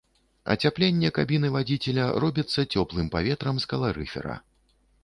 [0.53, 4.35] Ацяпленне кабіны вадзіцеля робіцца цёплым паветрам з каларыфера.